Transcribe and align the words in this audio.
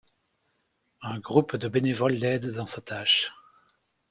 Un 1.03 1.19
groupe 1.19 1.55
de 1.57 1.67
bénévoles 1.67 2.13
l'aide 2.15 2.51
dans 2.55 2.65
sa 2.65 2.81
tâche. 2.81 3.31